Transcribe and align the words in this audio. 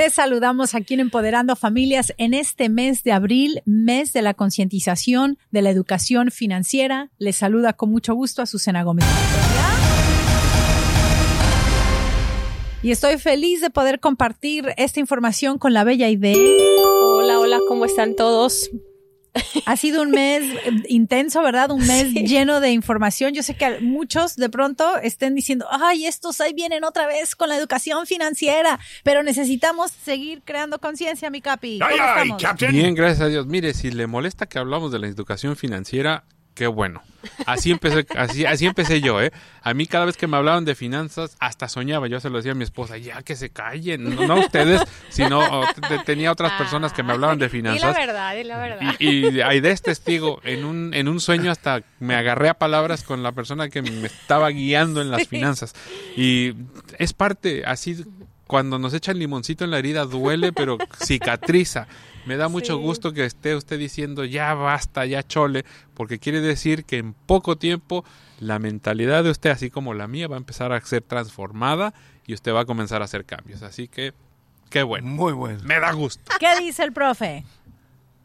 Te 0.00 0.08
saludamos 0.08 0.74
aquí 0.74 0.94
en 0.94 1.00
Empoderando 1.00 1.56
Familias 1.56 2.14
en 2.16 2.32
este 2.32 2.70
mes 2.70 3.04
de 3.04 3.12
abril, 3.12 3.60
mes 3.66 4.14
de 4.14 4.22
la 4.22 4.32
concientización 4.32 5.36
de 5.50 5.60
la 5.60 5.68
educación 5.68 6.30
financiera. 6.30 7.10
Les 7.18 7.36
saluda 7.36 7.74
con 7.74 7.90
mucho 7.90 8.14
gusto 8.14 8.40
a 8.40 8.46
Susana 8.46 8.82
Gómez. 8.82 9.04
Y 12.82 12.92
estoy 12.92 13.18
feliz 13.18 13.60
de 13.60 13.68
poder 13.68 14.00
compartir 14.00 14.72
esta 14.78 15.00
información 15.00 15.58
con 15.58 15.74
la 15.74 15.84
bella 15.84 16.08
idea. 16.08 16.34
Hola, 16.34 17.38
hola, 17.38 17.58
¿cómo 17.68 17.84
están 17.84 18.16
todos? 18.16 18.70
Ha 19.66 19.76
sido 19.76 20.02
un 20.02 20.10
mes 20.10 20.42
intenso, 20.88 21.42
¿verdad? 21.42 21.70
Un 21.70 21.86
mes 21.86 22.12
lleno 22.12 22.60
de 22.60 22.72
información. 22.72 23.32
Yo 23.32 23.42
sé 23.42 23.54
que 23.54 23.80
muchos 23.80 24.36
de 24.36 24.48
pronto 24.48 24.98
estén 24.98 25.34
diciendo, 25.34 25.66
ay, 25.70 26.06
estos 26.06 26.40
ahí 26.40 26.52
vienen 26.52 26.84
otra 26.84 27.06
vez 27.06 27.36
con 27.36 27.48
la 27.48 27.56
educación 27.56 28.06
financiera, 28.06 28.78
pero 29.04 29.22
necesitamos 29.22 29.92
seguir 29.92 30.42
creando 30.44 30.78
conciencia, 30.78 31.30
mi 31.30 31.40
capi. 31.40 31.78
Ay, 31.82 31.96
ay, 32.00 32.72
Bien, 32.72 32.94
gracias 32.94 33.20
a 33.20 33.28
Dios. 33.28 33.46
Mire, 33.46 33.74
si 33.74 33.90
le 33.90 34.06
molesta 34.06 34.46
que 34.46 34.58
hablamos 34.58 34.90
de 34.92 34.98
la 34.98 35.06
educación 35.06 35.56
financiera, 35.56 36.24
qué 36.60 36.66
bueno. 36.66 37.00
Así 37.46 37.70
empecé, 37.70 38.06
así, 38.18 38.44
así 38.44 38.66
empecé 38.66 39.00
yo, 39.00 39.22
¿eh? 39.22 39.32
A 39.62 39.72
mí 39.72 39.86
cada 39.86 40.04
vez 40.04 40.18
que 40.18 40.26
me 40.26 40.36
hablaban 40.36 40.66
de 40.66 40.74
finanzas, 40.74 41.34
hasta 41.40 41.70
soñaba, 41.70 42.06
yo 42.06 42.20
se 42.20 42.28
lo 42.28 42.36
decía 42.36 42.52
a 42.52 42.54
mi 42.54 42.64
esposa, 42.64 42.98
ya 42.98 43.22
que 43.22 43.34
se 43.34 43.48
callen, 43.48 44.14
no, 44.26 44.34
ustedes, 44.40 44.82
sino 45.08 45.62
tenía 46.04 46.30
otras 46.30 46.52
personas 46.52 46.92
que 46.92 47.02
me 47.02 47.14
hablaban 47.14 47.38
de 47.38 47.48
finanzas. 47.48 47.96
Y 47.96 47.98
la 47.98 48.06
verdad, 48.06 48.36
y 48.36 48.44
la 48.44 48.58
verdad. 48.58 48.94
Y, 48.98 49.40
hay 49.40 49.62
de 49.62 49.70
este 49.70 49.92
testigo, 49.92 50.42
en 50.44 50.66
un, 50.66 50.92
en 50.92 51.08
un 51.08 51.18
sueño 51.18 51.50
hasta 51.50 51.80
me 51.98 52.14
agarré 52.14 52.50
a 52.50 52.54
palabras 52.58 53.04
con 53.04 53.22
la 53.22 53.32
persona 53.32 53.70
que 53.70 53.80
me 53.80 54.06
estaba 54.06 54.50
guiando 54.50 55.00
en 55.00 55.10
las 55.10 55.26
finanzas. 55.26 55.72
Y 56.18 56.52
es 56.98 57.14
parte, 57.14 57.62
así 57.64 58.04
cuando 58.46 58.78
nos 58.78 58.92
echan 58.92 59.18
limoncito 59.18 59.64
en 59.64 59.70
la 59.70 59.78
herida 59.78 60.04
duele, 60.04 60.52
pero 60.52 60.76
cicatriza. 61.02 61.86
Me 62.26 62.36
da 62.36 62.48
mucho 62.48 62.78
gusto 62.78 63.12
que 63.12 63.24
esté 63.24 63.54
usted 63.56 63.78
diciendo 63.78 64.24
ya 64.24 64.54
basta, 64.54 65.06
ya 65.06 65.22
chole, 65.22 65.64
porque 65.94 66.18
quiere 66.18 66.40
decir 66.40 66.84
que 66.84 66.98
en 66.98 67.14
poco 67.14 67.56
tiempo 67.56 68.04
la 68.40 68.58
mentalidad 68.58 69.24
de 69.24 69.30
usted, 69.30 69.50
así 69.50 69.70
como 69.70 69.94
la 69.94 70.06
mía, 70.08 70.28
va 70.28 70.36
a 70.36 70.38
empezar 70.38 70.72
a 70.72 70.80
ser 70.80 71.02
transformada 71.02 71.94
y 72.26 72.34
usted 72.34 72.52
va 72.52 72.60
a 72.60 72.64
comenzar 72.64 73.02
a 73.02 73.06
hacer 73.06 73.24
cambios. 73.24 73.62
Así 73.62 73.88
que, 73.88 74.12
qué 74.68 74.82
bueno. 74.82 75.06
Muy 75.08 75.32
bueno. 75.32 75.60
Me 75.64 75.80
da 75.80 75.92
gusto. 75.92 76.22
¿Qué 76.38 76.58
dice 76.60 76.84
el 76.84 76.92
profe? 76.92 77.44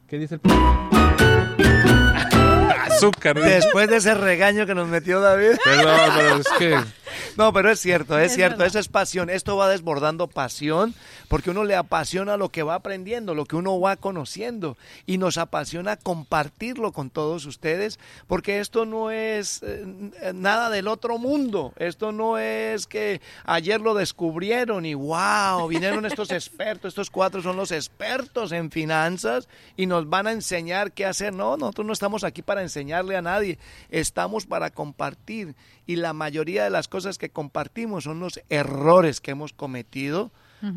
¿Qué 0.07 0.17
dice 0.19 0.35
el 0.35 0.41
profe? 0.41 0.55
Azúcar. 2.81 3.39
Después 3.39 3.89
de 3.89 3.97
ese 3.97 4.13
regaño 4.13 4.65
que 4.65 4.75
nos 4.75 4.87
metió 4.87 5.19
David. 5.19 5.57
Perdón, 5.63 5.99
pero 6.15 6.35
es 6.37 6.47
que 6.59 6.77
no, 7.37 7.53
pero 7.53 7.71
es 7.71 7.79
cierto, 7.79 8.17
es, 8.17 8.33
cierto, 8.33 8.63
eso 8.63 8.79
es 8.79 8.87
pasión. 8.87 9.29
Esto 9.29 9.57
va 9.57 9.69
desbordando 9.69 10.27
pasión 10.27 10.93
porque 11.27 11.49
uno 11.49 11.63
le 11.63 11.75
apasiona 11.75 12.37
lo 12.37 12.49
que 12.49 12.63
va 12.63 12.75
aprendiendo, 12.75 13.35
lo 13.35 13.45
que 13.45 13.55
uno 13.55 13.79
va 13.79 13.95
conociendo 13.95 14.77
y 15.05 15.17
nos 15.17 15.37
apasiona 15.37 15.97
compartirlo 15.97 16.91
con 16.91 17.09
todos 17.09 17.45
ustedes 17.45 17.99
porque 18.27 18.59
esto 18.59 18.85
no 18.85 19.11
es 19.11 19.61
eh, 19.63 19.85
nada 20.33 20.69
del 20.69 20.87
otro 20.87 21.17
mundo. 21.17 21.73
Esto 21.77 22.11
no 22.11 22.37
es 22.37 22.87
que 22.87 23.21
ayer 23.45 23.81
lo 23.81 23.93
descubrieron 23.93 24.85
y 24.85 24.93
wow, 24.93 25.67
vinieron 25.67 26.05
estos 26.05 26.31
expertos, 26.31 26.89
estos 26.89 27.09
cuatro 27.09 27.41
son 27.41 27.57
los 27.57 27.71
expertos 27.71 28.51
en 28.51 28.71
finanzas 28.71 29.47
y 29.77 29.85
nos 29.85 30.09
van 30.09 30.27
a 30.27 30.31
enseñar 30.31 30.91
qué 30.91 31.05
hacer. 31.05 31.33
No, 31.33 31.57
nosotros 31.57 31.87
no 31.87 31.93
estamos 31.93 32.23
aquí 32.23 32.41
para 32.41 32.61
enseñarle 32.61 33.15
a 33.15 33.21
nadie, 33.21 33.57
estamos 33.89 34.45
para 34.45 34.69
compartir 34.69 35.55
y 35.87 35.97
la 35.97 36.13
mayoría 36.13 36.63
de 36.63 36.69
las 36.69 36.87
cosas 36.87 37.04
que 37.17 37.29
compartimos 37.29 38.03
son 38.03 38.19
los 38.19 38.41
errores 38.49 39.21
que 39.21 39.31
hemos 39.31 39.53
cometido 39.53 40.31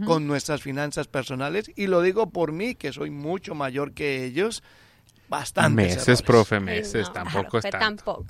con 0.05 0.27
nuestras 0.27 0.61
finanzas 0.61 1.09
personales 1.09 1.71
y 1.75 1.87
lo 1.87 2.03
digo 2.03 2.29
por 2.29 2.53
mí 2.53 2.75
que 2.75 2.93
soy 2.93 3.09
mucho 3.09 3.55
mayor 3.55 3.93
que 3.93 4.27
ellos 4.27 4.63
bastante 5.29 5.83
meses 5.83 6.23
profe 6.23 6.61
meses 6.61 7.11
tampoco 7.13 7.59
es 7.59 7.65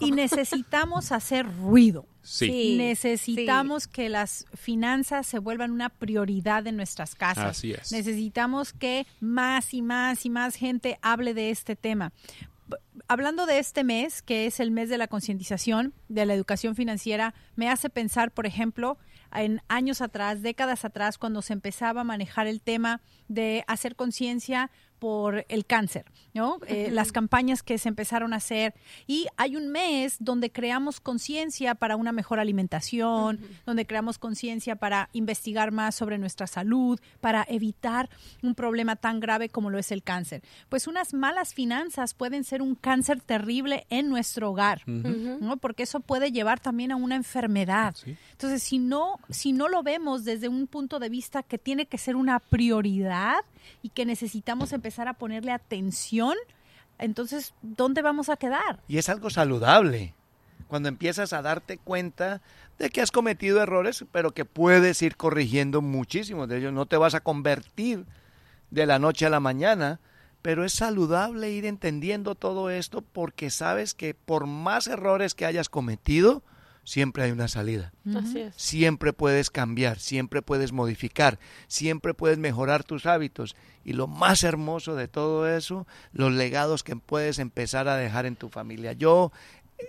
y 0.00 0.12
necesitamos 0.12 1.12
hacer 1.12 1.46
ruido. 1.46 2.06
Sí, 2.22 2.76
necesitamos 2.76 3.88
que 3.88 4.10
las 4.10 4.44
finanzas 4.54 5.26
se 5.26 5.38
vuelvan 5.38 5.70
una 5.70 5.88
prioridad 5.88 6.66
en 6.66 6.76
nuestras 6.76 7.14
casas. 7.14 7.56
Así 7.56 7.72
es. 7.72 7.90
necesitamos 7.90 8.74
que 8.74 9.06
más 9.20 9.72
y 9.72 9.80
más 9.80 10.26
y 10.26 10.30
más 10.30 10.54
gente 10.54 10.98
hable 11.00 11.32
de 11.32 11.50
este 11.50 11.74
tema 11.74 12.12
hablando 13.08 13.46
de 13.46 13.58
este 13.58 13.84
mes, 13.84 14.22
que 14.22 14.46
es 14.46 14.60
el 14.60 14.70
mes 14.70 14.90
de 14.90 14.98
la 14.98 15.08
concientización 15.08 15.94
de 16.08 16.26
la 16.26 16.34
educación 16.34 16.76
financiera, 16.76 17.34
me 17.56 17.70
hace 17.70 17.88
pensar, 17.88 18.30
por 18.30 18.46
ejemplo, 18.46 18.98
en 19.32 19.62
años 19.68 20.00
atrás, 20.02 20.42
décadas 20.42 20.84
atrás, 20.84 21.18
cuando 21.18 21.42
se 21.42 21.54
empezaba 21.54 22.02
a 22.02 22.04
manejar 22.04 22.46
el 22.46 22.60
tema 22.60 23.00
de 23.26 23.64
hacer 23.66 23.96
conciencia 23.96 24.70
por 24.98 25.44
el 25.48 25.66
cáncer, 25.66 26.04
¿no? 26.34 26.58
Eh, 26.66 26.90
las 26.92 27.12
campañas 27.12 27.62
que 27.62 27.78
se 27.78 27.88
empezaron 27.88 28.32
a 28.32 28.36
hacer 28.36 28.74
y 29.06 29.26
hay 29.36 29.56
un 29.56 29.68
mes 29.68 30.16
donde 30.20 30.50
creamos 30.50 31.00
conciencia 31.00 31.74
para 31.74 31.96
una 31.96 32.12
mejor 32.12 32.40
alimentación, 32.40 33.40
donde 33.66 33.86
creamos 33.86 34.18
conciencia 34.18 34.76
para 34.76 35.08
investigar 35.12 35.72
más 35.72 35.94
sobre 35.94 36.18
nuestra 36.18 36.46
salud, 36.46 37.00
para 37.20 37.46
evitar 37.48 38.08
un 38.42 38.54
problema 38.54 38.96
tan 38.96 39.20
grave 39.20 39.48
como 39.48 39.70
lo 39.70 39.78
es 39.78 39.92
el 39.92 40.02
cáncer. 40.02 40.42
Pues 40.68 40.86
unas 40.86 41.14
malas 41.14 41.54
finanzas 41.54 42.14
pueden 42.14 42.44
ser 42.44 42.62
un 42.62 42.74
cáncer 42.74 43.20
terrible 43.20 43.86
en 43.90 44.08
nuestro 44.08 44.50
hogar, 44.50 44.82
¿no? 44.86 45.56
Porque 45.56 45.84
eso 45.84 46.00
puede 46.00 46.32
llevar 46.32 46.60
también 46.60 46.92
a 46.92 46.96
una 46.96 47.16
enfermedad. 47.16 47.94
Entonces, 48.32 48.62
si 48.62 48.78
no 48.78 49.18
si 49.30 49.52
no 49.52 49.68
lo 49.68 49.82
vemos 49.82 50.24
desde 50.24 50.48
un 50.48 50.66
punto 50.66 50.98
de 50.98 51.08
vista 51.08 51.42
que 51.42 51.58
tiene 51.58 51.86
que 51.86 51.98
ser 51.98 52.16
una 52.16 52.38
prioridad 52.40 53.38
y 53.82 53.90
que 53.90 54.04
necesitamos 54.04 54.72
empezar 54.72 55.08
a 55.08 55.14
ponerle 55.14 55.52
atención, 55.52 56.34
entonces, 56.98 57.54
¿dónde 57.62 58.02
vamos 58.02 58.28
a 58.28 58.36
quedar? 58.36 58.80
Y 58.88 58.98
es 58.98 59.08
algo 59.08 59.30
saludable. 59.30 60.14
Cuando 60.66 60.88
empiezas 60.88 61.32
a 61.32 61.40
darte 61.40 61.78
cuenta 61.78 62.42
de 62.78 62.90
que 62.90 63.00
has 63.00 63.10
cometido 63.10 63.62
errores, 63.62 64.04
pero 64.12 64.32
que 64.32 64.44
puedes 64.44 65.00
ir 65.02 65.16
corrigiendo 65.16 65.80
muchísimos 65.80 66.48
de 66.48 66.58
ellos. 66.58 66.72
No 66.72 66.86
te 66.86 66.96
vas 66.96 67.14
a 67.14 67.20
convertir 67.20 68.04
de 68.70 68.86
la 68.86 68.98
noche 68.98 69.24
a 69.24 69.30
la 69.30 69.40
mañana, 69.40 70.00
pero 70.42 70.64
es 70.64 70.74
saludable 70.74 71.50
ir 71.50 71.64
entendiendo 71.64 72.34
todo 72.34 72.70
esto 72.70 73.02
porque 73.02 73.50
sabes 73.50 73.94
que 73.94 74.14
por 74.14 74.46
más 74.46 74.86
errores 74.86 75.34
que 75.34 75.46
hayas 75.46 75.68
cometido, 75.68 76.42
siempre 76.88 77.22
hay 77.22 77.32
una 77.32 77.48
salida. 77.48 77.92
Siempre 78.56 79.12
puedes 79.12 79.50
cambiar, 79.50 79.98
siempre 79.98 80.40
puedes 80.40 80.72
modificar, 80.72 81.38
siempre 81.66 82.14
puedes 82.14 82.38
mejorar 82.38 82.82
tus 82.82 83.04
hábitos. 83.04 83.56
Y 83.84 83.92
lo 83.92 84.06
más 84.06 84.42
hermoso 84.42 84.94
de 84.96 85.06
todo 85.06 85.54
eso, 85.54 85.86
los 86.12 86.32
legados 86.32 86.82
que 86.82 86.96
puedes 86.96 87.40
empezar 87.40 87.88
a 87.88 87.96
dejar 87.96 88.24
en 88.24 88.36
tu 88.36 88.48
familia. 88.48 88.94
Yo, 88.94 89.32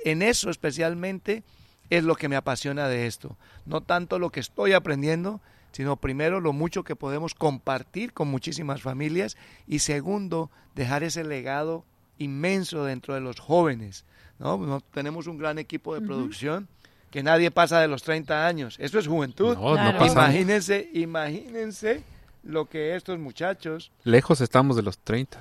en 0.03 0.21
eso 0.21 0.49
especialmente, 0.49 1.43
es 1.89 2.03
lo 2.03 2.15
que 2.15 2.27
me 2.27 2.35
apasiona 2.35 2.89
de 2.89 3.07
esto. 3.07 3.37
No 3.65 3.79
tanto 3.79 4.19
lo 4.19 4.29
que 4.29 4.41
estoy 4.41 4.73
aprendiendo, 4.73 5.39
sino 5.71 5.95
primero 5.95 6.41
lo 6.41 6.51
mucho 6.51 6.83
que 6.83 6.97
podemos 6.97 7.33
compartir 7.33 8.11
con 8.11 8.27
muchísimas 8.27 8.81
familias 8.81 9.37
y 9.67 9.79
segundo, 9.79 10.51
dejar 10.75 11.03
ese 11.03 11.23
legado 11.23 11.85
inmenso 12.17 12.83
dentro 12.83 13.13
de 13.13 13.21
los 13.21 13.39
jóvenes. 13.39 14.03
¿no? 14.37 14.81
Tenemos 14.93 15.27
un 15.27 15.37
gran 15.37 15.59
equipo 15.59 15.95
de 15.95 16.01
producción 16.01 16.67
que 17.11 17.23
nadie 17.23 17.51
pasa 17.51 17.79
de 17.81 17.87
los 17.87 18.03
30 18.03 18.45
años. 18.45 18.75
Esto 18.79 18.99
es 18.99 19.07
juventud. 19.07 19.57
Imagínense, 20.01 20.89
imagínense 20.93 22.03
lo 22.43 22.65
que 22.65 22.95
estos 22.95 23.19
muchachos... 23.19 23.91
Lejos 24.03 24.41
estamos 24.41 24.75
de 24.75 24.81
los 24.81 24.97
30. 24.99 25.39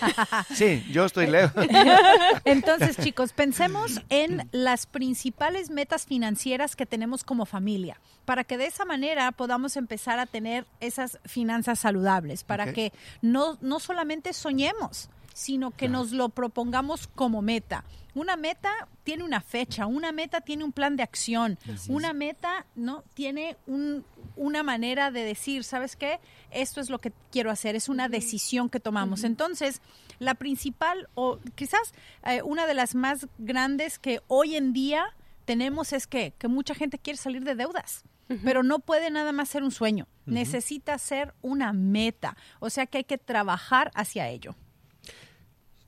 sí, 0.54 0.84
yo 0.90 1.04
estoy 1.04 1.26
lejos. 1.26 1.64
Entonces, 2.44 2.96
chicos, 2.98 3.32
pensemos 3.32 4.00
en 4.08 4.48
las 4.52 4.86
principales 4.86 5.70
metas 5.70 6.06
financieras 6.06 6.76
que 6.76 6.86
tenemos 6.86 7.24
como 7.24 7.46
familia, 7.46 8.00
para 8.24 8.44
que 8.44 8.58
de 8.58 8.66
esa 8.66 8.84
manera 8.84 9.32
podamos 9.32 9.76
empezar 9.76 10.18
a 10.18 10.26
tener 10.26 10.66
esas 10.80 11.18
finanzas 11.24 11.78
saludables, 11.78 12.44
para 12.44 12.72
que 12.72 12.92
no, 13.22 13.56
no 13.60 13.80
solamente 13.80 14.32
soñemos, 14.32 15.08
sino 15.34 15.70
que 15.70 15.88
nos 15.88 16.12
lo 16.12 16.28
propongamos 16.28 17.06
como 17.08 17.42
meta. 17.42 17.84
Una 18.14 18.36
meta 18.36 18.88
tiene 19.04 19.24
una 19.24 19.40
fecha, 19.40 19.86
una 19.86 20.12
meta 20.12 20.40
tiene 20.40 20.64
un 20.64 20.72
plan 20.72 20.96
de 20.96 21.02
acción, 21.02 21.58
una 21.88 22.12
meta 22.12 22.66
no 22.74 23.04
tiene 23.14 23.56
un, 23.66 24.04
una 24.36 24.62
manera 24.62 25.10
de 25.10 25.24
decir, 25.24 25.64
¿sabes 25.64 25.96
qué? 25.96 26.18
Esto 26.50 26.80
es 26.80 26.90
lo 26.90 26.98
que 26.98 27.12
quiero 27.30 27.50
hacer, 27.50 27.76
es 27.76 27.88
una 27.88 28.08
decisión 28.08 28.68
que 28.68 28.80
tomamos. 28.80 29.22
Entonces, 29.22 29.80
la 30.18 30.34
principal 30.34 31.08
o 31.14 31.38
quizás 31.54 31.94
eh, 32.24 32.42
una 32.42 32.66
de 32.66 32.74
las 32.74 32.94
más 32.94 33.28
grandes 33.38 33.98
que 33.98 34.20
hoy 34.26 34.56
en 34.56 34.72
día 34.72 35.04
tenemos 35.44 35.92
es 35.92 36.06
que, 36.06 36.32
que 36.38 36.48
mucha 36.48 36.74
gente 36.74 36.98
quiere 36.98 37.16
salir 37.16 37.44
de 37.44 37.54
deudas. 37.54 38.04
Pero 38.44 38.62
no 38.62 38.78
puede 38.78 39.10
nada 39.10 39.32
más 39.32 39.48
ser 39.48 39.64
un 39.64 39.72
sueño, 39.72 40.06
necesita 40.24 40.96
ser 40.98 41.34
una 41.42 41.72
meta, 41.72 42.36
o 42.60 42.70
sea 42.70 42.86
que 42.86 42.98
hay 42.98 43.04
que 43.04 43.18
trabajar 43.18 43.90
hacia 43.96 44.28
ello. 44.28 44.54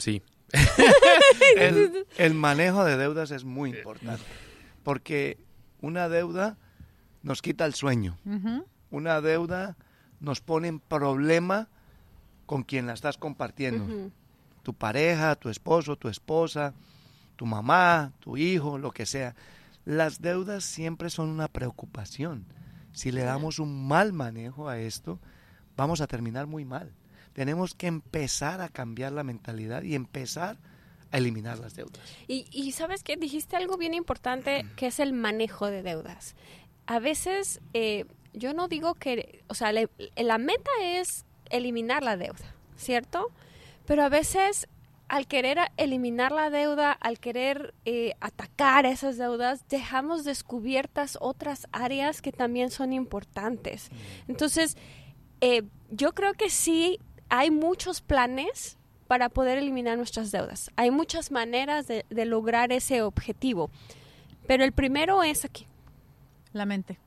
Sí. 0.02 0.20
el, 2.18 2.34
manejo 2.34 2.84
de 2.84 2.96
deudas 2.96 3.30
es 3.30 3.44
muy 3.44 3.70
importante, 3.70 4.24
porque 4.82 5.38
una 5.80 6.08
deuda 6.08 6.58
nos 7.22 7.40
quita 7.40 7.66
el 7.66 7.74
sueño, 7.74 8.18
una 8.90 9.20
deuda 9.20 9.76
nos 10.18 10.40
pone 10.40 10.66
en 10.66 10.80
problema 10.80 11.68
con 12.46 12.64
quien 12.64 12.88
la 12.88 12.94
estás 12.94 13.16
compartiendo. 13.16 14.10
Tu 14.64 14.74
pareja, 14.74 15.36
tu 15.36 15.50
esposo, 15.50 15.94
tu 15.94 16.08
esposa, 16.08 16.74
tu 17.36 17.46
mamá, 17.46 18.10
tu 18.18 18.36
hijo, 18.36 18.78
lo 18.78 18.90
que 18.90 19.06
sea. 19.06 19.36
Las 19.84 20.20
deudas 20.20 20.64
siempre 20.64 21.10
son 21.10 21.28
una 21.28 21.46
preocupación. 21.46 22.44
Si 22.92 23.12
le 23.12 23.22
damos 23.22 23.60
un 23.60 23.86
mal 23.86 24.12
manejo 24.12 24.68
a 24.68 24.80
esto, 24.80 25.20
vamos 25.76 26.00
a 26.00 26.08
terminar 26.08 26.48
muy 26.48 26.64
mal. 26.64 26.92
Tenemos 27.32 27.74
que 27.74 27.86
empezar 27.86 28.60
a 28.60 28.68
cambiar 28.68 29.12
la 29.12 29.22
mentalidad 29.24 29.82
y 29.82 29.94
empezar 29.94 30.58
a 31.10 31.18
eliminar 31.18 31.58
las 31.58 31.74
deudas. 31.74 32.00
Y, 32.28 32.46
y 32.50 32.72
sabes 32.72 33.02
que 33.02 33.16
dijiste 33.16 33.56
algo 33.56 33.76
bien 33.76 33.94
importante 33.94 34.66
que 34.76 34.86
es 34.86 34.98
el 35.00 35.12
manejo 35.12 35.66
de 35.66 35.82
deudas. 35.82 36.34
A 36.86 36.98
veces 36.98 37.60
eh, 37.74 38.06
yo 38.32 38.54
no 38.54 38.68
digo 38.68 38.94
que, 38.94 39.42
o 39.48 39.54
sea, 39.54 39.72
le- 39.72 39.88
la 40.16 40.38
meta 40.38 40.70
es 40.82 41.24
eliminar 41.50 42.02
la 42.02 42.16
deuda, 42.16 42.54
¿cierto? 42.76 43.28
Pero 43.86 44.04
a 44.04 44.08
veces 44.08 44.68
al 45.08 45.26
querer 45.26 45.58
eliminar 45.76 46.32
la 46.32 46.48
deuda, 46.48 46.92
al 46.92 47.18
querer 47.18 47.74
eh, 47.84 48.14
atacar 48.20 48.86
esas 48.86 49.18
deudas, 49.18 49.68
dejamos 49.68 50.24
descubiertas 50.24 51.18
otras 51.20 51.68
áreas 51.72 52.22
que 52.22 52.32
también 52.32 52.70
son 52.70 52.94
importantes. 52.94 53.90
Entonces, 54.26 54.78
eh, 55.42 55.64
yo 55.90 56.14
creo 56.14 56.32
que 56.32 56.48
sí 56.48 56.98
hay 57.34 57.50
muchos 57.50 58.02
planes 58.02 58.76
para 59.08 59.30
poder 59.30 59.56
eliminar 59.56 59.96
nuestras 59.96 60.30
deudas. 60.32 60.70
Hay 60.76 60.90
muchas 60.90 61.30
maneras 61.30 61.86
de, 61.86 62.04
lograr 62.26 62.72
ese 62.72 63.00
objetivo. 63.00 63.70
Pero 64.46 64.64
el 64.64 64.72
primero 64.72 65.22
es 65.22 65.46
aquí. 65.46 65.66
La 66.52 66.66
mente. 66.66 66.98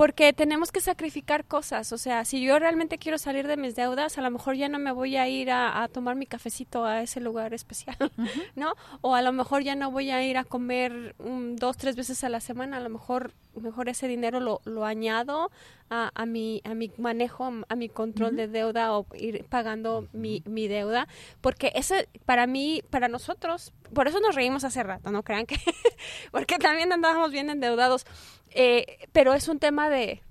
Porque 0.00 0.32
tenemos 0.32 0.72
que 0.72 0.80
sacrificar 0.80 1.44
cosas. 1.44 1.92
O 1.92 1.98
sea, 1.98 2.24
si 2.24 2.40
yo 2.40 2.58
realmente 2.58 2.96
quiero 2.96 3.18
salir 3.18 3.46
de 3.46 3.58
mis 3.58 3.76
deudas, 3.76 4.16
a 4.16 4.22
lo 4.22 4.30
mejor 4.30 4.56
ya 4.56 4.70
no 4.70 4.78
me 4.78 4.92
voy 4.92 5.18
a 5.18 5.28
ir 5.28 5.50
a, 5.50 5.82
a 5.82 5.88
tomar 5.88 6.16
mi 6.16 6.24
cafecito 6.24 6.86
a 6.86 7.02
ese 7.02 7.20
lugar 7.20 7.52
especial, 7.52 7.98
¿no? 8.56 8.72
O 9.02 9.14
a 9.14 9.20
lo 9.20 9.30
mejor 9.32 9.62
ya 9.62 9.74
no 9.74 9.90
voy 9.90 10.10
a 10.10 10.22
ir 10.24 10.38
a 10.38 10.44
comer 10.44 11.14
dos, 11.18 11.76
tres 11.76 11.96
veces 11.96 12.24
a 12.24 12.30
la 12.30 12.40
semana. 12.40 12.78
A 12.78 12.80
lo 12.80 12.88
mejor, 12.88 13.34
mejor 13.60 13.90
ese 13.90 14.08
dinero 14.08 14.40
lo, 14.40 14.62
lo 14.64 14.86
añado 14.86 15.50
a, 15.90 16.10
a, 16.14 16.24
mi, 16.24 16.62
a 16.64 16.72
mi 16.72 16.90
manejo, 16.96 17.52
a 17.68 17.76
mi 17.76 17.90
control 17.90 18.36
de 18.36 18.48
deuda 18.48 18.96
o 18.96 19.04
ir 19.14 19.44
pagando 19.50 20.08
mi, 20.14 20.42
mi 20.46 20.66
deuda. 20.66 21.08
Porque 21.42 21.72
ese, 21.74 22.08
para 22.24 22.46
mí, 22.46 22.82
para 22.88 23.08
nosotros, 23.08 23.74
por 23.92 24.08
eso 24.08 24.18
nos 24.20 24.34
reímos 24.34 24.64
hace 24.64 24.82
rato, 24.82 25.10
no 25.10 25.22
crean 25.22 25.44
que, 25.44 25.56
porque 26.32 26.58
también 26.58 26.90
andábamos 26.90 27.32
bien 27.32 27.50
endeudados. 27.50 28.06
Eh, 28.50 28.98
pero 29.12 29.32
es 29.34 29.48
un 29.48 29.58
tema 29.58 29.88
de 29.90 30.22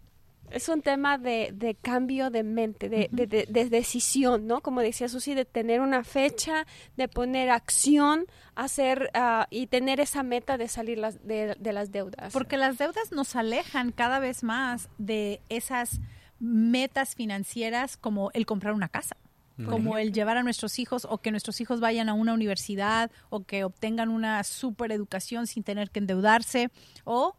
es 0.52 0.68
un 0.68 0.82
tema 0.82 1.20
de, 1.20 1.52
de 1.54 1.76
cambio 1.76 2.32
de 2.32 2.42
mente, 2.42 2.90
de, 2.90 3.08
de- 3.12 3.28
de- 3.28 3.46
de 3.48 3.70
decisión, 3.70 4.48
¿no? 4.48 4.62
Como 4.62 4.82
decía 4.82 5.08
Susi, 5.08 5.36
de 5.36 5.46
tener 5.46 5.80
una 5.80 6.04
fecha, 6.04 6.66
de 6.98 7.08
poner 7.08 7.52
acción, 7.52 8.26
hacer 8.56 9.12
ah, 9.14 9.46
y 9.52 9.68
tener 9.68 10.00
esa 10.00 10.24
meta 10.24 10.58
de 10.58 10.68
salir 10.68 10.98
las, 10.98 11.24
de, 11.28 11.56
de 11.60 11.72
las 11.72 11.92
deudas. 11.92 12.34
Porque 12.34 12.58
las 12.58 12.80
deudas 12.80 13.12
nos 13.12 13.36
alejan 13.36 13.92
cada 13.92 14.18
vez 14.18 14.42
más 14.44 14.90
de 14.98 15.40
esas 15.50 16.00
metas 16.40 17.14
financieras 17.14 17.96
como 17.96 18.32
el 18.34 18.48
comprar 18.48 18.74
una 18.74 18.90
casa, 18.90 19.18
como 19.70 19.98
el 20.00 20.14
llevar 20.14 20.38
a 20.38 20.42
nuestros 20.42 20.80
hijos 20.80 21.06
o 21.08 21.18
que 21.20 21.30
nuestros 21.32 21.60
hijos 21.62 21.80
vayan 21.80 22.08
a 22.10 22.14
una 22.14 22.34
universidad 22.34 23.12
o 23.30 23.44
que 23.44 23.66
obtengan 23.66 24.10
una 24.10 24.42
super 24.46 24.92
educación 24.94 25.46
sin 25.48 25.64
tener 25.64 25.92
que 25.92 26.00
endeudarse 26.00 26.72
o 27.04 27.36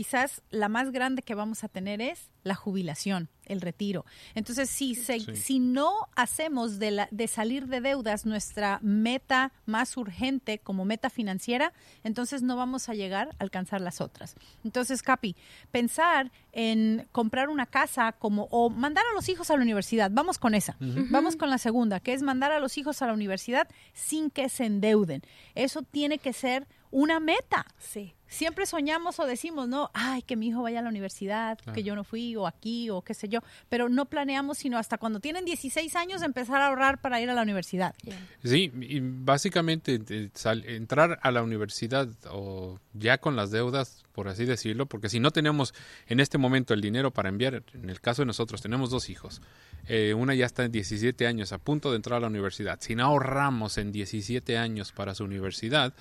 quizás 0.00 0.40
la 0.48 0.70
más 0.70 0.92
grande 0.92 1.20
que 1.20 1.34
vamos 1.34 1.62
a 1.62 1.68
tener 1.68 2.00
es 2.00 2.30
la 2.42 2.54
jubilación, 2.54 3.28
el 3.44 3.60
retiro. 3.60 4.06
Entonces, 4.34 4.70
si, 4.70 4.94
se- 4.94 5.20
Sí. 5.20 5.36
si 5.36 5.58
no 5.58 5.92
hacemos 6.16 6.78
de, 6.78 6.90
la, 6.90 7.08
de 7.10 7.28
salir 7.28 7.66
de 7.66 7.82
deudas 7.82 8.24
nuestra 8.24 8.78
meta 8.80 9.52
más 9.66 9.98
urgente 9.98 10.58
como 10.58 10.86
meta 10.86 11.10
financiera, 11.10 11.74
entonces 12.02 12.40
no 12.40 12.56
vamos 12.56 12.88
a 12.88 12.94
llegar 12.94 13.28
a 13.38 13.42
alcanzar 13.42 13.82
las 13.82 14.00
otras. 14.00 14.36
Entonces, 14.64 15.02
Capi, 15.02 15.36
pensar 15.70 16.32
en 16.52 17.06
comprar 17.12 17.50
una 17.50 17.66
casa 17.66 18.12
como 18.12 18.44
o 18.50 18.70
mandar 18.70 19.04
a 19.10 19.14
los 19.14 19.28
hijos 19.28 19.50
a 19.50 19.56
la 19.58 19.62
universidad, 19.62 20.10
vamos 20.10 20.38
con 20.38 20.54
esa. 20.54 20.76
Vamos 20.80 21.36
con 21.36 21.50
la 21.50 21.58
segunda, 21.58 22.00
que 22.00 22.14
es 22.14 22.22
mandar 22.22 22.52
a 22.52 22.58
los 22.60 22.78
hijos 22.78 23.02
a 23.02 23.06
la 23.06 23.12
universidad 23.12 23.68
sin 23.92 24.30
que 24.30 24.48
se 24.48 24.64
endeuden. 24.64 25.20
Eso 25.54 25.82
tiene 25.82 26.16
que 26.16 26.32
ser 26.32 26.66
una 26.90 27.20
meta 27.20 27.66
sí. 27.78 28.14
Siempre 28.30 28.64
soñamos 28.64 29.18
o 29.20 29.26
decimos, 29.26 29.68
no, 29.68 29.90
ay, 29.92 30.22
que 30.22 30.36
mi 30.36 30.46
hijo 30.48 30.62
vaya 30.62 30.78
a 30.78 30.82
la 30.82 30.88
universidad, 30.88 31.58
que 31.74 31.82
yo 31.82 31.94
no 31.94 32.04
fui, 32.04 32.34
o 32.36 32.46
aquí, 32.46 32.88
o 32.88 33.02
qué 33.02 33.12
sé 33.12 33.28
yo, 33.28 33.40
pero 33.68 33.88
no 33.90 34.06
planeamos 34.06 34.56
sino 34.56 34.78
hasta 34.78 34.96
cuando 34.96 35.20
tienen 35.20 35.44
16 35.44 35.94
años 35.96 36.22
empezar 36.22 36.62
a 36.62 36.68
ahorrar 36.68 37.00
para 37.00 37.20
ir 37.20 37.28
a 37.28 37.34
la 37.34 37.42
universidad. 37.42 37.94
Sí, 38.42 38.72
y 38.80 39.00
básicamente 39.00 40.00
eh, 40.08 40.30
sal- 40.34 40.64
entrar 40.64 41.18
a 41.22 41.30
la 41.30 41.42
universidad 41.42 42.08
o 42.30 42.78
ya 42.94 43.18
con 43.18 43.36
las 43.36 43.50
deudas, 43.50 44.04
por 44.12 44.28
así 44.28 44.44
decirlo, 44.44 44.86
porque 44.86 45.08
si 45.08 45.20
no 45.20 45.30
tenemos 45.30 45.74
en 46.06 46.20
este 46.20 46.38
momento 46.38 46.72
el 46.72 46.80
dinero 46.80 47.10
para 47.10 47.28
enviar, 47.28 47.62
en 47.74 47.90
el 47.90 48.00
caso 48.00 48.22
de 48.22 48.26
nosotros 48.26 48.62
tenemos 48.62 48.90
dos 48.90 49.10
hijos, 49.10 49.42
eh, 49.88 50.14
una 50.14 50.34
ya 50.34 50.46
está 50.46 50.64
en 50.64 50.72
17 50.72 51.26
años 51.26 51.52
a 51.52 51.58
punto 51.58 51.90
de 51.90 51.96
entrar 51.96 52.18
a 52.18 52.20
la 52.20 52.26
universidad, 52.28 52.78
si 52.80 52.94
no 52.94 53.04
ahorramos 53.06 53.76
en 53.78 53.90
17 53.92 54.56
años 54.56 54.92
para 54.92 55.14
su 55.14 55.24
universidad, 55.24 55.92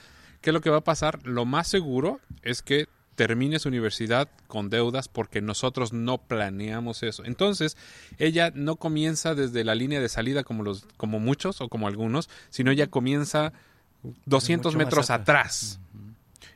¿qué 0.42 0.50
es 0.50 0.54
lo 0.54 0.62
que 0.62 0.70
va 0.70 0.78
a 0.78 0.84
pasar? 0.84 1.26
Lo 1.26 1.46
más 1.46 1.68
seguro 1.68 2.20
es 2.44 2.62
que 2.62 2.88
termine 3.16 3.60
su 3.60 3.68
universidad 3.68 4.30
con 4.48 4.70
deudas 4.70 5.10
porque 5.10 5.42
nosotros 5.42 5.92
no 5.92 6.20
planeamos 6.20 7.04
eso. 7.04 7.26
Entonces, 7.26 7.76
ella 8.18 8.52
no 8.56 8.78
comienza 8.78 9.36
desde 9.36 9.66
la 9.66 9.76
línea 9.76 10.00
de 10.00 10.08
salida 10.08 10.44
como 10.44 10.64
los 10.64 10.86
como 10.96 11.20
muchos 11.20 11.60
o 11.60 11.68
como 11.68 11.88
algunos, 11.88 12.30
sino 12.50 12.72
ella 12.72 12.88
comienza 12.88 13.52
200 14.26 14.74
Mucho 14.74 14.78
más 14.78 14.86
metros 14.86 15.10
atrás. 15.10 15.80
atrás. 15.80 15.80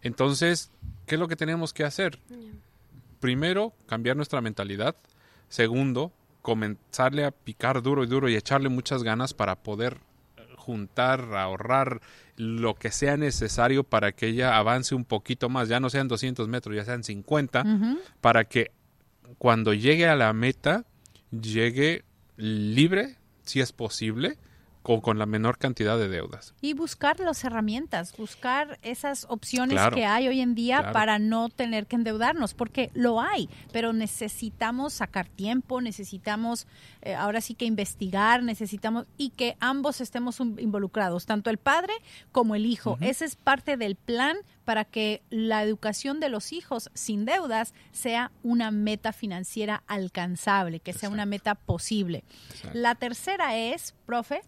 Entonces, 0.03 0.71
¿qué 1.05 1.15
es 1.15 1.19
lo 1.19 1.27
que 1.27 1.35
tenemos 1.35 1.73
que 1.73 1.83
hacer? 1.83 2.19
Primero, 3.19 3.73
cambiar 3.85 4.15
nuestra 4.15 4.39
mentalidad. 4.39 4.95
Segundo, 5.49 6.13
comenzarle 6.41 7.25
a 7.25 7.31
picar 7.31 7.81
duro 7.81 8.03
y 8.03 8.07
duro 8.07 8.29
y 8.29 8.35
echarle 8.35 8.69
muchas 8.69 9.03
ganas 9.03 9.33
para 9.33 9.55
poder 9.55 9.97
juntar, 10.63 11.35
ahorrar 11.35 12.01
lo 12.37 12.73
que 12.75 12.89
sea 12.91 13.17
necesario 13.17 13.83
para 13.83 14.11
que 14.13 14.27
ella 14.27 14.57
avance 14.57 14.95
un 14.95 15.05
poquito 15.05 15.49
más, 15.49 15.67
ya 15.69 15.79
no 15.79 15.89
sean 15.89 16.07
200 16.07 16.47
metros, 16.47 16.75
ya 16.75 16.85
sean 16.85 17.03
50, 17.03 17.61
Ujú. 17.61 17.99
para 18.21 18.45
que 18.45 18.71
cuando 19.37 19.73
llegue 19.73 20.07
a 20.07 20.15
la 20.15 20.31
meta, 20.33 20.85
llegue 21.31 22.03
libre, 22.37 23.17
si 23.43 23.59
es 23.61 23.71
posible, 23.71 24.37
con, 24.83 25.01
con 25.01 25.17
la 25.17 25.25
menor 25.25 25.57
cantidad 25.57 25.97
de 25.97 26.09
deudas. 26.09 26.53
Y 26.61 26.73
buscar 26.73 27.19
las 27.19 27.43
herramientas, 27.43 28.15
buscar 28.17 28.77
esas 28.83 29.25
opciones 29.29 29.75
Claro. 29.75 29.95
que 29.95 30.05
hay 30.05 30.27
hoy 30.27 30.41
en 30.41 30.53
día 30.55 30.79
Claro. 30.79 30.93
para 30.93 31.19
no 31.19 31.49
tener 31.49 31.87
que 31.87 31.95
endeudarnos, 31.95 32.53
porque 32.53 32.91
lo 32.93 33.19
hay, 33.21 33.49
pero 33.71 33.93
necesitamos 33.93 34.93
sacar 34.93 35.27
tiempo, 35.27 35.81
necesitamos 35.81 36.67
eh, 37.01 37.15
ahora 37.15 37.41
sí 37.41 37.53
que 37.55 37.65
investigar, 37.65 38.43
necesitamos 38.43 39.05
y 39.17 39.29
que 39.31 39.57
ambos 39.59 39.99
estemos 40.01 40.39
un- 40.39 40.59
involucrados, 40.59 41.25
tanto 41.25 41.49
el 41.49 41.57
padre 41.57 41.93
como 42.31 42.55
el 42.55 42.65
hijo. 42.65 42.97
Ese 43.01 43.25
es 43.25 43.35
parte 43.35 43.75
del 43.77 43.95
plan 43.95 44.37
para 44.65 44.85
que 44.85 45.21
la 45.29 45.63
educación 45.63 46.19
de 46.21 46.29
los 46.29 46.53
hijos 46.53 46.89
sin 46.93 47.25
deudas 47.25 47.73
sea 47.91 48.31
una 48.43 48.71
meta 48.71 49.11
financiera 49.11 49.83
alcanzable, 49.87 50.79
que 50.79 50.93
sea 50.93 51.09
una 51.09 51.25
meta 51.25 51.55
posible. 51.55 52.23
Exacto. 52.51 52.77
La 52.79 52.95
tercera 52.95 53.57
es, 53.57 53.93
profe, 54.05 54.41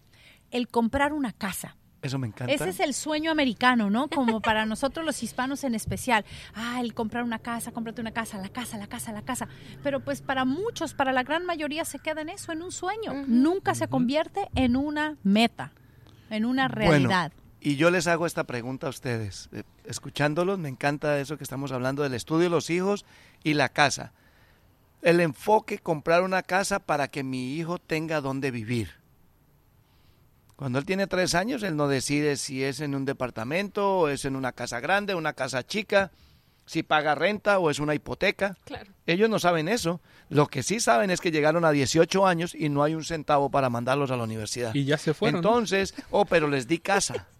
el 0.50 0.68
comprar 0.68 1.12
una 1.12 1.32
casa. 1.32 1.76
Eso 2.02 2.18
me 2.18 2.26
encanta. 2.28 2.52
Ese 2.52 2.68
es 2.68 2.78
el 2.80 2.94
sueño 2.94 3.32
americano, 3.32 3.90
¿no? 3.90 4.08
Como 4.08 4.40
para 4.40 4.64
nosotros 4.66 5.04
los 5.04 5.22
hispanos 5.22 5.64
en 5.64 5.74
especial. 5.74 6.24
Ah, 6.54 6.80
el 6.80 6.94
comprar 6.94 7.24
una 7.24 7.38
casa, 7.40 7.72
cómprate 7.72 8.00
una 8.00 8.12
casa, 8.12 8.38
la 8.38 8.48
casa, 8.48 8.76
la 8.78 8.86
casa, 8.86 9.12
la 9.12 9.22
casa. 9.22 9.48
Pero 9.82 10.00
pues 10.00 10.20
para 10.22 10.44
muchos, 10.44 10.94
para 10.94 11.12
la 11.12 11.24
gran 11.24 11.44
mayoría 11.46 11.84
se 11.84 11.98
queda 11.98 12.20
en 12.20 12.28
eso, 12.28 12.52
en 12.52 12.62
un 12.62 12.70
sueño. 12.70 13.12
Nunca 13.26 13.74
se 13.74 13.88
convierte 13.88 14.48
en 14.54 14.76
una 14.76 15.16
meta, 15.24 15.72
en 16.30 16.44
una 16.44 16.68
Bueno, 16.68 16.90
realidad. 16.90 17.32
y 17.60 17.74
yo 17.76 17.90
les 17.90 18.06
hago 18.06 18.26
esta 18.26 18.44
pregunta 18.44 18.86
a 18.86 18.90
ustedes. 18.90 19.48
Eh, 19.52 19.64
Escuchándolos, 19.84 20.58
me 20.60 20.68
encanta 20.68 21.18
eso 21.18 21.36
que 21.38 21.44
estamos 21.44 21.72
hablando 21.72 22.02
del 22.04 22.14
estudio, 22.14 22.48
los 22.50 22.70
hijos 22.70 23.04
y 23.42 23.54
la 23.54 23.68
casa. 23.68 24.12
El 25.02 25.20
enfoque, 25.20 25.78
comprar 25.78 26.22
una 26.22 26.42
casa 26.42 26.78
para 26.78 27.08
que 27.08 27.22
mi 27.24 27.54
hijo 27.54 27.78
tenga 27.78 28.20
donde 28.20 28.50
vivir. 28.50 28.90
Cuando 30.56 30.78
él 30.78 30.86
tiene 30.86 31.06
tres 31.06 31.34
años, 31.34 31.62
él 31.62 31.76
no 31.76 31.86
decide 31.86 32.36
si 32.36 32.64
es 32.64 32.80
en 32.80 32.94
un 32.94 33.04
departamento 33.04 33.98
o 33.98 34.08
es 34.08 34.24
en 34.24 34.36
una 34.36 34.52
casa 34.52 34.80
grande, 34.80 35.14
una 35.14 35.34
casa 35.34 35.66
chica, 35.66 36.10
si 36.64 36.82
paga 36.82 37.14
renta 37.14 37.58
o 37.58 37.70
es 37.70 37.78
una 37.78 37.94
hipoteca. 37.94 38.56
Claro. 38.64 38.90
Ellos 39.06 39.28
no 39.28 39.38
saben 39.38 39.68
eso. 39.68 40.00
Lo 40.30 40.46
que 40.48 40.62
sí 40.62 40.80
saben 40.80 41.10
es 41.10 41.20
que 41.20 41.30
llegaron 41.30 41.64
a 41.66 41.70
18 41.72 42.26
años 42.26 42.54
y 42.54 42.70
no 42.70 42.82
hay 42.82 42.94
un 42.94 43.04
centavo 43.04 43.50
para 43.50 43.68
mandarlos 43.70 44.10
a 44.10 44.16
la 44.16 44.24
universidad. 44.24 44.74
Y 44.74 44.84
ya 44.86 44.96
se 44.98 45.12
fueron. 45.14 45.42
¿no? 45.42 45.48
Entonces, 45.48 45.94
oh, 46.10 46.24
pero 46.24 46.48
les 46.48 46.66
di 46.66 46.78
casa. 46.78 47.26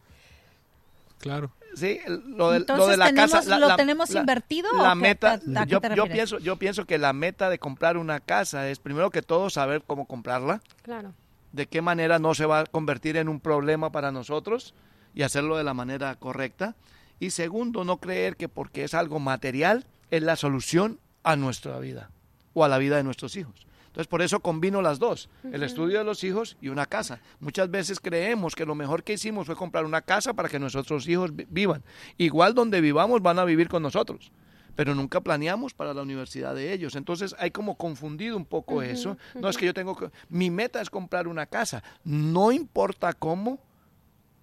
Claro. 1.19 1.51
Sí, 1.75 1.99
lo 2.07 2.51
de, 2.51 2.59
lo 2.61 2.65
Entonces, 2.65 2.89
de 2.91 2.97
la 2.99 3.07
tenemos- 3.07 3.31
casa. 3.33 3.49
la- 3.51 3.59
¿lo 3.59 3.69
la- 3.69 3.77
tenemos 3.77 4.11
la- 4.11 4.21
invertido 4.21 4.69
La 4.75 4.93
o 4.93 4.95
qué- 4.95 5.01
meta, 5.01 5.31
a- 5.33 5.35
a 5.63 5.65
qué 5.67 5.71
yo, 5.71 5.81
te 5.81 5.97
yo 5.97 6.05
pienso, 6.07 6.39
yo 6.39 6.57
pienso 6.57 6.85
que 6.85 6.99
la 6.99 7.13
meta 7.13 7.51
de 7.51 7.59
comprar 7.59 7.97
una 7.97 8.21
casa 8.21 8.69
es 8.69 8.79
primero 8.79 9.11
que 9.11 9.23
todo 9.23 9.51
saber 9.51 9.83
cómo 9.87 10.07
comprarla, 10.07 10.61
Claro. 10.83 11.15
De 11.57 11.67
qué 11.67 11.83
manera 11.83 12.19
no 12.19 12.35
se 12.35 12.47
va 12.47 12.61
a 12.61 12.67
convertir 12.67 13.17
en 13.17 13.29
un 13.29 13.41
problema 13.41 13.91
para 13.91 14.13
nosotros 14.13 14.75
y 15.15 15.23
hacerlo 15.23 15.57
de 15.57 15.65
la 15.65 15.75
manera 15.75 16.15
correcta. 16.15 16.77
Y 17.19 17.31
segundo, 17.31 17.85
no 17.85 17.97
creer 17.97 18.37
que 18.37 18.49
porque 18.49 18.85
es 18.85 18.95
algo 18.95 19.19
material 19.19 19.87
es 20.11 20.23
la 20.23 20.37
solución 20.37 21.01
a 21.25 21.35
nuestra 21.35 21.79
vida 21.81 22.11
o 22.55 22.63
a 22.65 22.69
la 22.69 22.79
vida 22.79 22.97
de 22.97 23.03
nuestros 23.03 23.35
hijos. 23.37 23.67
Entonces, 23.87 24.09
por 24.09 24.21
eso 24.21 24.41
combino 24.41 24.83
las 24.83 24.99
dos, 24.99 25.31
el 25.51 25.63
estudio 25.63 25.97
de 25.99 26.05
los 26.05 26.23
hijos 26.23 26.59
y 26.61 26.69
una 26.69 26.85
casa. 26.85 27.21
Muchas 27.41 27.71
veces 27.71 27.99
creemos 27.99 28.55
que 28.55 28.67
lo 28.67 28.75
mejor 28.75 29.03
que 29.03 29.15
hicimos 29.15 29.47
fue 29.47 29.57
comprar 29.57 29.87
una 29.87 30.03
casa 30.03 30.35
para 30.35 30.51
que 30.51 30.59
nuestros 30.59 31.09
hijos 31.09 31.35
vi- 31.35 31.47
vivan. 31.49 31.83
Igual 32.19 32.53
donde 32.55 32.83
vivamos 32.83 33.23
van 33.23 33.39
a 33.39 33.45
vivir 33.47 33.69
con 33.71 33.83
nosotros, 33.83 34.31
pero 34.77 34.95
nunca 34.95 35.21
planeamos 35.21 35.75
para 35.75 35.95
la 35.95 36.03
universidad 36.03 36.55
de 36.55 36.73
ellos. 36.73 36.95
Entonces, 36.95 37.35
hay 37.39 37.51
como 37.51 37.77
confundido 37.77 38.37
un 38.37 38.45
poco 38.45 38.83
eso. 38.83 39.17
No 39.35 39.49
es 39.49 39.57
que 39.57 39.67
yo 39.67 39.75
tengo 39.75 39.97
que... 39.97 40.11
Mi 40.29 40.51
meta 40.51 40.81
es 40.81 40.91
comprar 40.91 41.27
una 41.27 41.47
casa. 41.47 41.83
No 42.05 42.53
importa 42.53 43.15
cómo 43.15 43.59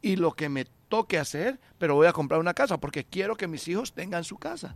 y 0.02 0.16
lo 0.16 0.34
que 0.34 0.50
me 0.50 0.66
toque 0.90 1.20
hacer, 1.20 1.60
pero 1.78 1.96
voy 1.96 2.08
a 2.08 2.14
comprar 2.14 2.40
una 2.40 2.54
casa 2.54 2.78
porque 2.78 3.04
quiero 3.06 3.38
que 3.38 3.48
mis 3.48 3.68
hijos 3.68 3.94
tengan 3.94 4.24
su 4.24 4.38
casa. 4.38 4.76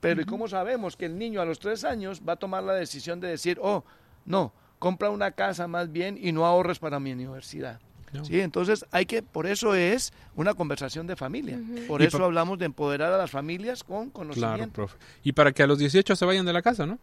Pero 0.00 0.22
¿y 0.22 0.24
cómo 0.24 0.48
sabemos 0.48 0.96
que 0.96 1.06
el 1.06 1.18
niño 1.18 1.40
a 1.40 1.44
los 1.44 1.58
tres 1.58 1.84
años 1.84 2.22
va 2.26 2.34
a 2.34 2.36
tomar 2.36 2.62
la 2.62 2.74
decisión 2.74 3.20
de 3.20 3.28
decir, 3.28 3.58
oh, 3.60 3.84
no, 4.24 4.52
compra 4.78 5.10
una 5.10 5.32
casa 5.32 5.68
más 5.68 5.92
bien 5.92 6.18
y 6.20 6.32
no 6.32 6.46
ahorres 6.46 6.78
para 6.78 6.98
mi 6.98 7.12
universidad? 7.12 7.80
No. 8.12 8.24
Sí, 8.24 8.40
entonces 8.40 8.84
hay 8.90 9.06
que, 9.06 9.22
por 9.22 9.46
eso 9.46 9.74
es 9.74 10.12
una 10.36 10.52
conversación 10.54 11.06
de 11.06 11.16
familia. 11.16 11.58
Por 11.88 12.02
Y 12.02 12.06
eso 12.06 12.18
pa- 12.18 12.24
hablamos 12.26 12.58
de 12.58 12.66
empoderar 12.66 13.12
a 13.12 13.16
las 13.18 13.30
familias 13.30 13.82
con 13.84 14.10
Claro, 14.10 14.12
conocimiento. 14.12 14.72
profe. 14.74 14.98
Y 15.22 15.32
para 15.32 15.52
que 15.52 15.62
a 15.62 15.66
los 15.66 15.78
18 15.78 16.14
se 16.14 16.24
vayan 16.26 16.44
de 16.44 16.52
la 16.52 16.60
casa, 16.62 16.84
¿no? 16.86 16.98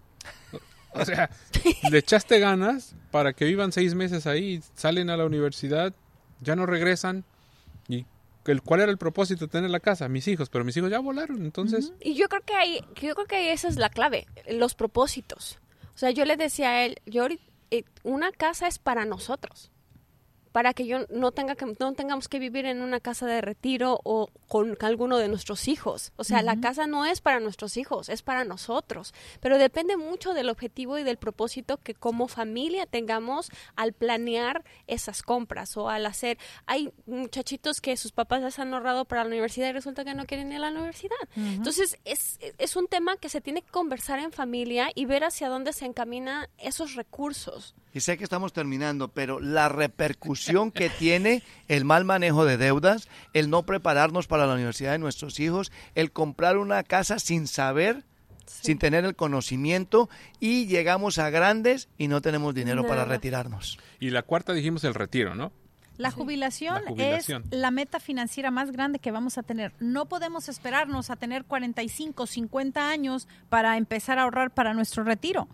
O 0.93 1.05
sea, 1.05 1.29
le 1.91 1.97
echaste 1.99 2.39
ganas 2.39 2.95
para 3.11 3.33
que 3.33 3.45
vivan 3.45 3.71
seis 3.71 3.93
meses 3.95 4.25
ahí, 4.27 4.61
salen 4.75 5.09
a 5.09 5.17
la 5.17 5.25
universidad, 5.25 5.93
ya 6.41 6.55
no 6.55 6.65
regresan. 6.65 7.23
¿Y 7.87 8.05
el, 8.45 8.61
cuál 8.63 8.81
era 8.81 8.91
el 8.91 8.97
propósito 8.97 9.45
de 9.45 9.51
tener 9.51 9.69
la 9.69 9.79
casa? 9.79 10.07
Mis 10.09 10.27
hijos, 10.27 10.49
pero 10.49 10.63
mis 10.65 10.75
hijos 10.77 10.89
ya 10.89 10.99
volaron, 10.99 11.43
entonces... 11.43 11.93
Y 12.01 12.15
yo 12.15 12.27
creo 12.29 12.41
que 12.41 12.55
ahí, 12.55 12.79
yo 13.01 13.13
creo 13.15 13.27
que 13.27 13.51
esa 13.53 13.67
es 13.67 13.77
la 13.77 13.89
clave, 13.89 14.25
los 14.49 14.73
propósitos. 14.75 15.59
O 15.93 15.97
sea, 15.99 16.09
yo 16.11 16.25
le 16.25 16.37
decía 16.37 16.69
a 16.69 16.85
él, 16.85 16.97
yo 17.05 17.27
eh, 17.71 17.83
una 18.03 18.31
casa 18.31 18.67
es 18.67 18.79
para 18.79 19.05
nosotros. 19.05 19.71
Para 20.51 20.73
que 20.73 20.87
yo 20.87 21.05
no 21.09 21.31
tenga 21.31 21.55
que 21.55 21.65
no 21.79 21.93
tengamos 21.93 22.27
que 22.27 22.39
vivir 22.39 22.65
en 22.65 22.81
una 22.81 22.99
casa 22.99 23.27
de 23.27 23.41
retiro 23.41 23.99
o 24.03 24.29
con 24.47 24.77
alguno 24.81 25.17
de 25.17 25.27
nuestros 25.27 25.67
hijos. 25.67 26.11
O 26.15 26.23
sea, 26.23 26.41
la 26.41 26.59
casa 26.59 26.87
no 26.87 27.05
es 27.05 27.21
para 27.21 27.39
nuestros 27.39 27.77
hijos, 27.77 28.09
es 28.09 28.23
para 28.23 28.45
nosotros. 28.45 29.13
Pero 29.41 29.57
depende 29.57 29.95
mucho 29.95 30.33
del 30.33 30.49
objetivo 30.49 30.97
y 30.97 31.03
del 31.03 31.17
propósito 31.17 31.77
que 31.77 31.93
como 31.93 32.27
familia 32.27 32.87
tengamos 32.87 33.51
al 33.75 33.93
planear 33.93 34.63
esas 34.87 35.21
compras 35.21 35.77
o 35.77 35.89
al 35.89 36.05
hacer. 36.05 36.39
Hay 36.65 36.91
muchachitos 37.05 37.79
que 37.79 37.95
sus 37.95 38.11
papás 38.11 38.41
les 38.41 38.57
han 38.57 38.73
ahorrado 38.73 39.05
para 39.05 39.23
la 39.23 39.27
universidad 39.27 39.69
y 39.69 39.73
resulta 39.73 40.03
que 40.03 40.15
no 40.15 40.25
quieren 40.25 40.51
ir 40.51 40.57
a 40.57 40.71
la 40.71 40.71
universidad. 40.71 41.17
Entonces, 41.35 41.99
es, 42.05 42.39
es 42.57 42.75
un 42.75 42.87
tema 42.87 43.17
que 43.17 43.29
se 43.29 43.41
tiene 43.41 43.61
que 43.61 43.69
conversar 43.69 44.19
en 44.19 44.31
familia 44.31 44.89
y 44.95 45.05
ver 45.05 45.23
hacia 45.23 45.47
dónde 45.49 45.73
se 45.73 45.85
encaminan 45.85 46.47
esos 46.57 46.95
recursos. 46.95 47.75
Y 47.91 48.01
sé 48.01 48.17
que 48.17 48.23
estamos 48.23 48.53
terminando, 48.53 49.07
pero 49.07 49.39
la 49.39 49.67
repercusión 49.67 50.38
que 50.73 50.89
tiene 50.89 51.43
el 51.67 51.85
mal 51.85 52.05
manejo 52.05 52.45
de 52.45 52.57
deudas, 52.57 53.07
el 53.33 53.49
no 53.49 53.63
prepararnos 53.63 54.27
para 54.27 54.45
la 54.45 54.53
universidad 54.55 54.91
de 54.93 54.99
nuestros 54.99 55.39
hijos, 55.39 55.71
el 55.95 56.11
comprar 56.11 56.57
una 56.57 56.83
casa 56.83 57.19
sin 57.19 57.47
saber, 57.47 58.03
sin 58.45 58.79
tener 58.79 59.05
el 59.05 59.15
conocimiento 59.15 60.09
y 60.39 60.65
llegamos 60.67 61.17
a 61.19 61.29
grandes 61.29 61.87
y 61.97 62.07
no 62.07 62.21
tenemos 62.21 62.53
dinero 62.55 62.85
para 62.87 63.05
retirarnos. 63.05 63.77
Y 63.99 64.09
la 64.09 64.23
cuarta 64.23 64.53
dijimos 64.53 64.83
el 64.83 64.93
retiro, 64.93 65.35
¿no? 65.35 65.51
La 65.97 66.11
jubilación, 66.11 66.81
La 66.85 66.91
jubilación. 66.91 67.43
es 67.51 67.59
la 67.59 67.71
meta 67.71 67.99
financiera 67.99 68.51
más 68.51 68.71
grande 68.71 68.99
que 68.99 69.11
vamos 69.11 69.37
a 69.37 69.43
tener. 69.43 69.73
No 69.81 70.05
podemos 70.05 70.47
esperarnos 70.47 71.09
a 71.09 71.17
tener 71.17 71.43
45, 71.43 72.25
50 72.25 72.89
años 72.89 73.27
para 73.49 73.75
empezar 73.75 74.17
a 74.17 74.23
ahorrar 74.23 74.51
para 74.51 74.73
nuestro 74.73 75.03
retiro. 75.03 75.49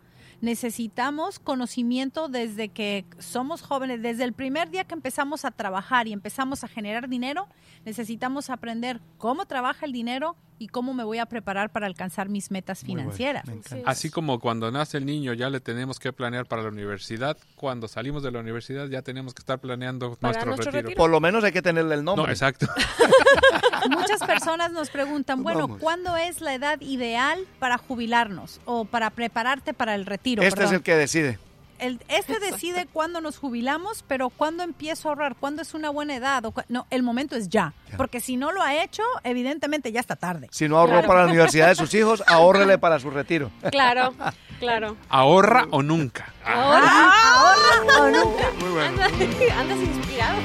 Necesitamos 0.45 1.39
conocimiento 1.39 2.27
desde 2.27 2.69
que 2.69 3.03
somos 3.17 3.63
jóvenes, 3.63 4.03
desde 4.03 4.23
el 4.25 4.33
primer 4.33 4.69
día 4.69 4.83
que 4.83 4.93
empezamos 4.93 5.43
a 5.43 5.49
trabajar 5.49 6.07
y 6.07 6.13
empezamos 6.13 6.63
a 6.63 6.67
generar 6.67 7.09
dinero, 7.09 7.47
necesitamos 7.83 8.51
aprender 8.51 9.01
cómo 9.17 9.47
trabaja 9.47 9.87
el 9.87 9.91
dinero 9.91 10.35
y 10.59 10.67
cómo 10.67 10.93
me 10.93 11.03
voy 11.03 11.17
a 11.17 11.25
preparar 11.25 11.71
para 11.71 11.87
alcanzar 11.87 12.29
mis 12.29 12.51
metas 12.51 12.83
bueno, 12.83 13.01
financieras. 13.01 13.43
me. 13.47 13.81
Así 13.87 14.11
como 14.11 14.39
cuando 14.39 14.69
nace 14.69 14.99
el 14.99 15.07
niño 15.07 15.33
ya 15.33 15.49
le 15.49 15.61
tenemos 15.61 15.97
que 15.97 16.13
planear 16.13 16.45
para 16.45 16.61
la 16.61 16.69
universidad, 16.69 17.37
cuando 17.55 17.87
salimos 17.87 18.21
de 18.21 18.29
la 18.29 18.39
universidad 18.39 18.87
ya 18.87 19.01
tenemos 19.01 19.33
que 19.33 19.39
estar 19.39 19.57
planeando 19.57 20.15
nuestro 20.21 20.51
retiro. 20.51 20.71
retiro. 20.71 20.95
Por 20.95 21.09
lo 21.09 21.19
menos 21.19 21.43
hay 21.43 21.53
que 21.53 21.63
tenerle 21.63 21.95
el 21.95 22.03
nombre. 22.03 22.27
No, 22.27 22.29
exacto. 22.29 22.67
Muchas 23.89 24.19
personas 24.25 24.71
nos 24.71 24.89
preguntan, 24.89 25.43
bueno, 25.43 25.61
Vamos. 25.61 25.79
¿cuándo 25.81 26.15
es 26.17 26.41
la 26.41 26.53
edad 26.53 26.79
ideal 26.81 27.45
para 27.59 27.77
jubilarnos 27.77 28.59
o 28.65 28.85
para 28.85 29.09
prepararte 29.09 29.73
para 29.73 29.95
el 29.95 30.05
retiro? 30.05 30.43
este 30.43 30.63
es 30.63 30.71
el 30.71 30.81
que 30.83 30.95
decide. 30.95 31.39
El- 31.77 31.99
este 32.07 32.39
decide 32.39 32.87
cuándo 32.91 33.19
nos 33.19 33.37
jubilamos, 33.37 34.05
pero 34.07 34.29
cuándo 34.29 34.63
empiezo 34.63 35.09
a 35.09 35.11
ahorrar, 35.11 35.35
cuándo 35.35 35.61
es 35.61 35.73
una 35.73 35.89
buena 35.89 36.15
edad. 36.15 36.45
O 36.45 36.53
no, 36.69 36.87
el 36.89 37.03
momento 37.03 37.35
es 37.35 37.49
ya, 37.49 37.73
Ya. 37.91 37.97
porque 37.97 38.21
si 38.21 38.37
no 38.37 38.53
lo 38.53 38.61
ha 38.61 38.81
hecho, 38.81 39.03
evidentemente 39.25 39.91
ya 39.91 39.99
está 39.99 40.15
tarde. 40.15 40.47
Si 40.51 40.69
no 40.69 40.77
ahorró 40.77 40.93
Claro. 40.93 41.07
para 41.09 41.19
la 41.23 41.27
universidad 41.27 41.67
de 41.67 41.75
sus 41.75 41.93
hijos, 41.93 42.23
ahórrele 42.27 42.77
para 42.77 42.97
su 42.99 43.09
retiro. 43.09 43.51
Claro, 43.71 44.13
claro. 44.59 44.95
Ahorra 45.09 45.65
o 45.69 45.83
nunca. 45.83 46.33
Ahora, 46.45 46.87
Ah, 46.87 47.33
ahorra 47.35 48.01
o 48.03 48.09
nunca. 48.09 48.43
Muy 48.57 48.69
bueno. 48.71 48.87
andas, 49.03 49.11
andas 49.59 49.77
inspirado. 49.79 50.39